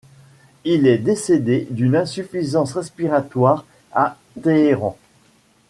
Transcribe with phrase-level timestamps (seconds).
[0.65, 4.97] Il est décédé d'une insuffisance respiratoire à Téhéran.